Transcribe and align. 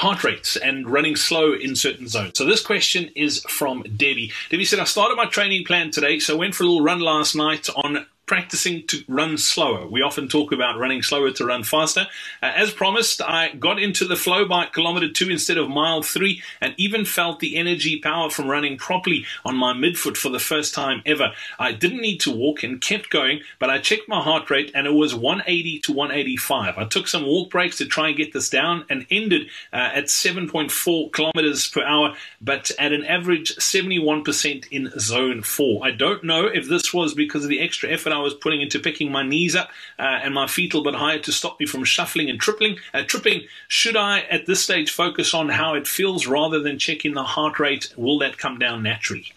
heart 0.00 0.24
rates 0.24 0.56
and 0.56 0.88
running 0.88 1.14
slow 1.14 1.52
in 1.52 1.76
certain 1.76 2.08
zones. 2.08 2.32
So 2.38 2.46
this 2.46 2.62
question 2.62 3.10
is 3.14 3.44
from 3.44 3.82
Debbie. 3.82 4.32
Debbie 4.48 4.64
said, 4.64 4.78
I 4.78 4.84
started 4.84 5.16
my 5.16 5.26
training 5.26 5.66
plan 5.66 5.90
today, 5.90 6.18
so 6.18 6.34
I 6.34 6.38
went 6.38 6.54
for 6.54 6.64
a 6.64 6.66
little 6.66 6.82
run 6.82 7.00
last 7.00 7.34
night 7.36 7.68
on 7.76 8.06
practicing 8.30 8.86
to 8.86 9.02
run 9.08 9.36
slower. 9.36 9.88
We 9.88 10.02
often 10.02 10.28
talk 10.28 10.52
about 10.52 10.78
running 10.78 11.02
slower 11.02 11.32
to 11.32 11.44
run 11.44 11.64
faster. 11.64 12.06
Uh, 12.40 12.52
as 12.54 12.70
promised, 12.70 13.20
I 13.20 13.48
got 13.48 13.82
into 13.82 14.04
the 14.04 14.14
flow 14.14 14.46
by 14.46 14.66
kilometer 14.66 15.10
two 15.10 15.28
instead 15.30 15.58
of 15.58 15.68
mile 15.68 16.04
three 16.04 16.40
and 16.60 16.72
even 16.76 17.04
felt 17.04 17.40
the 17.40 17.56
energy 17.56 17.98
power 17.98 18.30
from 18.30 18.46
running 18.46 18.78
properly 18.78 19.26
on 19.44 19.56
my 19.56 19.72
midfoot 19.72 20.16
for 20.16 20.28
the 20.28 20.38
first 20.38 20.74
time 20.74 21.02
ever. 21.04 21.32
I 21.58 21.72
didn't 21.72 22.02
need 22.02 22.18
to 22.18 22.30
walk 22.30 22.62
and 22.62 22.80
kept 22.80 23.10
going, 23.10 23.40
but 23.58 23.68
I 23.68 23.80
checked 23.80 24.08
my 24.08 24.22
heart 24.22 24.48
rate 24.48 24.70
and 24.76 24.86
it 24.86 24.94
was 24.94 25.12
180 25.12 25.80
to 25.80 25.92
185. 25.92 26.78
I 26.78 26.84
took 26.84 27.08
some 27.08 27.26
walk 27.26 27.50
breaks 27.50 27.78
to 27.78 27.86
try 27.86 28.10
and 28.10 28.16
get 28.16 28.32
this 28.32 28.48
down 28.48 28.84
and 28.88 29.08
ended 29.10 29.48
uh, 29.72 29.90
at 29.92 30.04
7.4 30.04 31.10
kilometers 31.10 31.66
per 31.66 31.82
hour, 31.82 32.14
but 32.40 32.70
at 32.78 32.92
an 32.92 33.04
average 33.04 33.56
71% 33.56 34.68
in 34.70 34.92
zone 35.00 35.42
four. 35.42 35.84
I 35.84 35.90
don't 35.90 36.22
know 36.22 36.46
if 36.46 36.68
this 36.68 36.94
was 36.94 37.12
because 37.12 37.42
of 37.42 37.50
the 37.50 37.58
extra 37.58 37.90
effort 37.90 38.12
I 38.12 38.19
I 38.20 38.22
was 38.22 38.34
putting 38.34 38.60
into 38.60 38.78
picking 38.78 39.10
my 39.10 39.22
knees 39.22 39.56
up 39.56 39.70
uh, 39.98 40.02
and 40.22 40.34
my 40.34 40.46
feet 40.46 40.72
a 40.72 40.76
little 40.76 40.92
bit 40.92 40.98
higher 40.98 41.18
to 41.18 41.32
stop 41.32 41.58
me 41.58 41.66
from 41.66 41.84
shuffling 41.84 42.30
and 42.30 42.38
tripling, 42.38 42.78
uh, 42.94 43.02
tripping. 43.02 43.42
Should 43.68 43.96
I 43.96 44.20
at 44.20 44.46
this 44.46 44.62
stage 44.62 44.90
focus 44.90 45.34
on 45.34 45.48
how 45.48 45.74
it 45.74 45.88
feels 45.88 46.26
rather 46.26 46.60
than 46.60 46.78
checking 46.78 47.14
the 47.14 47.24
heart 47.24 47.58
rate? 47.58 47.92
Will 47.96 48.18
that 48.18 48.38
come 48.38 48.58
down 48.58 48.82
naturally? 48.82 49.32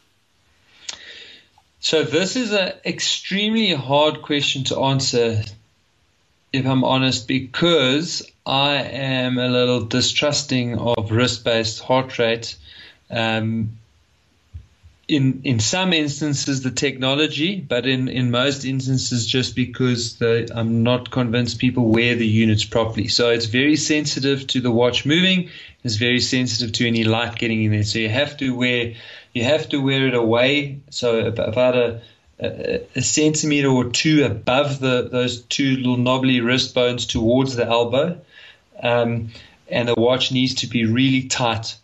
So 1.80 2.04
this 2.04 2.36
is 2.36 2.54
an 2.54 2.74
extremely 2.86 3.74
hard 3.74 4.22
question 4.22 4.64
to 4.66 4.80
answer, 4.84 5.42
if 6.54 6.66
I'm 6.66 6.84
honest, 6.84 7.28
because 7.28 8.30
I 8.46 8.76
am 8.76 9.38
a 9.38 9.48
little 9.48 9.82
distrusting 9.86 10.78
of 10.78 11.12
wrist-based 11.12 11.82
heart 11.82 12.20
rate. 12.20 12.56
Um, 13.10 13.78
in 15.14 15.42
in 15.44 15.60
some 15.60 15.94
instances 15.94 16.62
the 16.62 16.72
technology, 16.72 17.60
but 17.60 17.86
in, 17.86 18.08
in 18.08 18.32
most 18.32 18.66
instances 18.66 19.26
just 19.26 19.56
because 19.56 20.18
the, 20.18 20.50
I'm 20.54 20.84
not 20.84 21.12
convinced 21.12 21.60
people 21.60 21.90
wear 21.90 22.16
the 22.16 22.28
units 22.28 22.66
properly. 22.66 23.08
So 23.08 23.30
it's 23.30 23.46
very 23.46 23.76
sensitive 23.76 24.48
to 24.48 24.62
the 24.62 24.72
watch 24.72 25.06
moving. 25.06 25.50
It's 25.84 25.96
very 25.96 26.20
sensitive 26.20 26.74
to 26.74 26.88
any 26.88 27.04
light 27.04 27.36
getting 27.36 27.64
in 27.64 27.72
there. 27.72 27.84
So 27.84 28.00
you 28.00 28.10
have 28.10 28.38
to 28.38 28.56
wear 28.56 28.94
you 29.34 29.44
have 29.44 29.70
to 29.70 29.78
wear 29.78 30.08
it 30.08 30.16
away. 30.16 30.80
So 30.90 31.28
about 31.28 31.76
a 31.76 32.02
a, 32.40 32.82
a 32.96 33.02
centimeter 33.02 33.70
or 33.70 33.90
two 33.90 34.26
above 34.26 34.80
the 34.80 35.08
those 35.12 35.42
two 35.44 35.78
little 35.78 35.98
knobbly 35.98 36.42
wrist 36.42 36.74
bones 36.74 37.06
towards 37.06 37.56
the 37.56 37.66
elbow, 37.66 38.20
um, 38.82 39.30
and 39.70 39.88
the 39.88 39.96
watch 39.96 40.32
needs 40.32 40.56
to 40.56 40.68
be 40.68 40.86
really 40.86 41.24
tight 41.24 41.78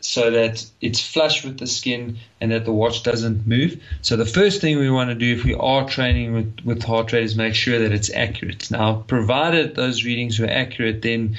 so 0.00 0.30
that 0.30 0.64
it's 0.80 1.00
flush 1.00 1.44
with 1.44 1.58
the 1.58 1.66
skin 1.66 2.18
and 2.40 2.52
that 2.52 2.64
the 2.64 2.72
watch 2.72 3.02
doesn't 3.02 3.46
move. 3.46 3.82
So 4.02 4.16
the 4.16 4.26
first 4.26 4.60
thing 4.60 4.78
we 4.78 4.90
want 4.90 5.10
to 5.10 5.14
do 5.14 5.34
if 5.34 5.44
we 5.44 5.54
are 5.54 5.88
training 5.88 6.34
with, 6.34 6.56
with 6.64 6.82
heart 6.82 7.12
rate 7.12 7.24
is 7.24 7.36
make 7.36 7.54
sure 7.54 7.78
that 7.78 7.92
it's 7.92 8.10
accurate. 8.10 8.70
Now, 8.70 9.04
provided 9.06 9.74
those 9.74 10.04
readings 10.04 10.38
were 10.38 10.50
accurate, 10.50 11.02
then 11.02 11.36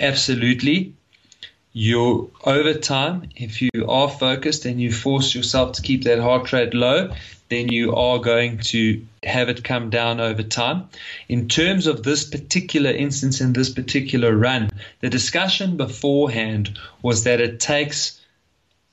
absolutely 0.00 0.94
you 1.78 2.32
over 2.44 2.74
time, 2.74 3.28
if 3.36 3.62
you 3.62 3.70
are 3.88 4.08
focused 4.10 4.64
and 4.64 4.80
you 4.80 4.92
force 4.92 5.32
yourself 5.32 5.72
to 5.72 5.82
keep 5.82 6.02
that 6.04 6.18
heart 6.18 6.52
rate 6.52 6.74
low, 6.74 7.14
then 7.50 7.68
you 7.68 7.94
are 7.94 8.18
going 8.18 8.58
to 8.58 9.06
have 9.22 9.48
it 9.48 9.62
come 9.62 9.88
down 9.88 10.18
over 10.20 10.42
time. 10.42 10.88
In 11.28 11.46
terms 11.46 11.86
of 11.86 12.02
this 12.02 12.24
particular 12.24 12.90
instance 12.90 13.40
in 13.40 13.52
this 13.52 13.70
particular 13.70 14.36
run, 14.36 14.70
the 15.00 15.08
discussion 15.08 15.76
beforehand 15.76 16.76
was 17.00 17.22
that 17.24 17.40
it 17.40 17.60
takes, 17.60 18.20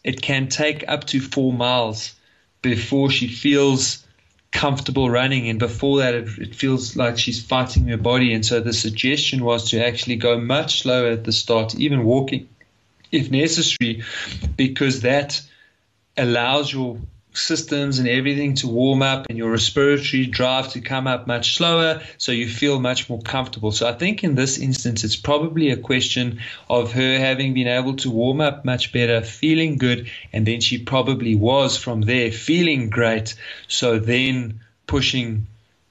it 0.03 0.21
can 0.21 0.47
take 0.47 0.87
up 0.87 1.05
to 1.05 1.19
four 1.19 1.51
miles 1.51 2.13
before 2.61 3.09
she 3.09 3.27
feels 3.27 4.05
comfortable 4.51 5.09
running, 5.09 5.49
and 5.49 5.57
before 5.57 5.97
that, 5.97 6.13
it, 6.13 6.29
it 6.37 6.55
feels 6.55 6.95
like 6.95 7.17
she's 7.17 7.43
fighting 7.43 7.87
her 7.87 7.97
body. 7.97 8.31
And 8.31 8.45
so 8.45 8.61
the 8.61 8.73
suggestion 8.73 9.43
was 9.43 9.71
to 9.71 9.83
actually 9.83 10.15
go 10.17 10.39
much 10.39 10.83
slower 10.83 11.07
at 11.07 11.23
the 11.23 11.33
start, 11.33 11.75
even 11.75 12.05
walking 12.05 12.47
if 13.15 13.31
necessary, 13.31 14.03
because 14.55 15.01
that 15.01 15.41
allows 16.17 16.71
your 16.71 16.97
systems 17.37 17.99
and 17.99 18.07
everything 18.07 18.55
to 18.55 18.67
warm 18.67 19.01
up 19.01 19.25
and 19.29 19.37
your 19.37 19.51
respiratory 19.51 20.25
drive 20.25 20.69
to 20.69 20.81
come 20.81 21.07
up 21.07 21.27
much 21.27 21.55
slower 21.55 22.01
so 22.17 22.31
you 22.31 22.47
feel 22.47 22.79
much 22.79 23.09
more 23.09 23.21
comfortable. 23.21 23.71
So 23.71 23.87
I 23.87 23.93
think 23.93 24.23
in 24.23 24.35
this 24.35 24.57
instance, 24.57 25.03
it's 25.03 25.15
probably 25.15 25.69
a 25.69 25.77
question 25.77 26.39
of 26.69 26.93
her 26.93 27.19
having 27.19 27.53
been 27.53 27.67
able 27.67 27.95
to 27.97 28.09
warm 28.09 28.41
up 28.41 28.65
much 28.65 28.91
better, 28.91 29.21
feeling 29.21 29.77
good, 29.77 30.09
and 30.31 30.45
then 30.45 30.61
she 30.61 30.77
probably 30.77 31.35
was 31.35 31.77
from 31.77 32.01
there 32.01 32.31
feeling 32.31 32.89
great. 32.89 33.35
So 33.67 33.99
then 33.99 34.61
pushing 34.87 35.47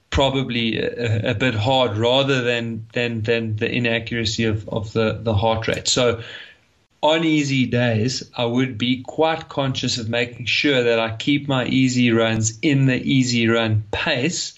probably 0.09 0.79
a, 0.79 1.31
a 1.31 1.35
bit 1.35 1.53
hard 1.53 1.97
rather 1.97 2.41
than, 2.41 2.87
than, 2.93 3.21
than 3.21 3.57
the 3.57 3.69
inaccuracy 3.69 4.45
of, 4.45 4.67
of 4.69 4.93
the, 4.93 5.19
the 5.21 5.33
heart 5.33 5.67
rate. 5.67 5.87
So 5.87 6.21
on 7.01 7.23
easy 7.23 7.65
days, 7.67 8.29
I 8.35 8.45
would 8.45 8.77
be 8.77 9.03
quite 9.03 9.47
conscious 9.47 9.97
of 9.97 10.09
making 10.09 10.45
sure 10.45 10.83
that 10.83 10.99
I 10.99 11.15
keep 11.15 11.47
my 11.47 11.65
easy 11.65 12.11
runs 12.11 12.57
in 12.61 12.87
the 12.87 12.95
easy 12.95 13.47
run 13.47 13.83
pace. 13.91 14.57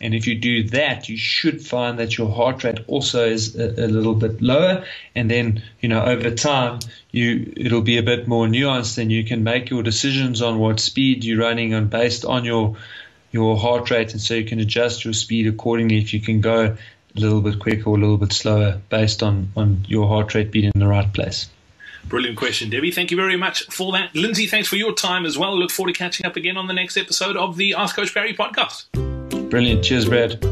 And 0.00 0.14
if 0.14 0.26
you 0.26 0.36
do 0.36 0.68
that, 0.68 1.08
you 1.08 1.16
should 1.16 1.60
find 1.60 1.98
that 1.98 2.16
your 2.16 2.30
heart 2.30 2.64
rate 2.64 2.80
also 2.86 3.26
is 3.26 3.56
a, 3.56 3.84
a, 3.84 3.88
little 3.88 4.14
bit 4.14 4.40
lower. 4.40 4.84
And 5.14 5.30
then, 5.30 5.62
you 5.80 5.88
know, 5.90 6.02
over 6.02 6.30
time, 6.30 6.78
you 7.10 7.52
it'll 7.56 7.82
be 7.82 7.98
a 7.98 8.02
bit 8.02 8.26
more 8.26 8.46
nuanced, 8.46 8.96
and 8.96 9.12
you 9.12 9.24
can 9.24 9.44
make 9.44 9.68
your 9.68 9.82
decisions 9.82 10.40
on 10.40 10.58
what 10.58 10.80
speed 10.80 11.24
you're 11.24 11.40
running 11.40 11.74
on 11.74 11.88
based 11.88 12.24
on 12.24 12.44
your 12.44 12.76
your 13.32 13.58
heart 13.58 13.90
rate, 13.90 14.12
and 14.12 14.20
so 14.20 14.34
you 14.34 14.44
can 14.44 14.58
adjust 14.58 15.04
your 15.04 15.12
speed 15.12 15.46
accordingly. 15.46 15.98
If 15.98 16.14
you 16.14 16.20
can 16.20 16.40
go 16.40 16.76
a 17.16 17.20
little 17.20 17.42
bit 17.42 17.58
quicker 17.58 17.90
or 17.90 17.96
a 17.96 18.00
little 18.00 18.16
bit 18.16 18.32
slower 18.32 18.80
based 18.88 19.22
on 19.22 19.52
on 19.54 19.84
your 19.86 20.08
heart 20.08 20.34
rate 20.34 20.50
being 20.50 20.70
in 20.72 20.80
the 20.80 20.88
right 20.88 21.12
place. 21.12 21.48
Brilliant 22.10 22.36
question, 22.36 22.70
Debbie. 22.70 22.90
Thank 22.90 23.12
you 23.12 23.16
very 23.16 23.36
much 23.36 23.66
for 23.66 23.92
that. 23.92 24.14
Lindsay, 24.16 24.48
thanks 24.48 24.68
for 24.68 24.74
your 24.74 24.92
time 24.92 25.24
as 25.24 25.38
well. 25.38 25.56
Look 25.56 25.70
forward 25.70 25.94
to 25.94 25.98
catching 25.98 26.26
up 26.26 26.34
again 26.34 26.56
on 26.56 26.66
the 26.66 26.74
next 26.74 26.96
episode 26.96 27.36
of 27.36 27.56
the 27.56 27.74
Ask 27.74 27.94
Coach 27.94 28.12
Parry 28.12 28.34
podcast. 28.34 28.90
Brilliant. 29.48 29.84
Cheers, 29.84 30.06
Brad. 30.06 30.44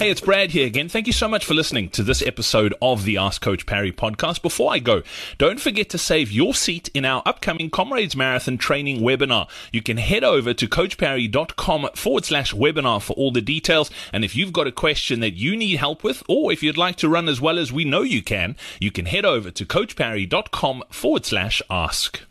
Hey, 0.00 0.10
it's 0.10 0.22
Brad 0.22 0.52
here 0.52 0.66
again. 0.66 0.88
Thank 0.88 1.06
you 1.06 1.12
so 1.12 1.28
much 1.28 1.44
for 1.44 1.52
listening 1.52 1.90
to 1.90 2.02
this 2.02 2.22
episode 2.22 2.72
of 2.80 3.04
the 3.04 3.18
Ask 3.18 3.42
Coach 3.42 3.66
Parry 3.66 3.92
podcast. 3.92 4.40
Before 4.40 4.72
I 4.72 4.78
go, 4.78 5.02
don't 5.36 5.60
forget 5.60 5.90
to 5.90 5.98
save 5.98 6.32
your 6.32 6.54
seat 6.54 6.88
in 6.94 7.04
our 7.04 7.22
upcoming 7.26 7.68
Comrades 7.68 8.16
Marathon 8.16 8.56
training 8.56 9.02
webinar. 9.02 9.46
You 9.72 9.82
can 9.82 9.98
head 9.98 10.24
over 10.24 10.54
to 10.54 10.66
coachparry.com 10.66 11.90
forward 11.96 12.24
slash 12.24 12.54
webinar 12.54 13.02
for 13.02 13.12
all 13.12 13.30
the 13.30 13.42
details. 13.42 13.90
And 14.10 14.24
if 14.24 14.34
you've 14.34 14.54
got 14.54 14.66
a 14.66 14.72
question 14.72 15.20
that 15.20 15.34
you 15.34 15.54
need 15.54 15.76
help 15.76 16.02
with, 16.02 16.22
or 16.30 16.50
if 16.50 16.62
you'd 16.62 16.78
like 16.78 16.96
to 16.96 17.08
run 17.10 17.28
as 17.28 17.42
well 17.42 17.58
as 17.58 17.70
we 17.70 17.84
know 17.84 18.00
you 18.00 18.22
can, 18.22 18.56
you 18.80 18.90
can 18.90 19.04
head 19.04 19.26
over 19.26 19.50
to 19.50 19.66
coachparry.com 19.66 20.82
forward 20.88 21.26
slash 21.26 21.60
ask. 21.68 22.22